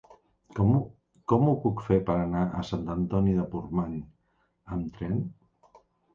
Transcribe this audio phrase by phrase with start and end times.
[1.33, 3.95] Com ho puc fer per anar a Sant Antoni de Portmany
[4.79, 5.23] amb tren?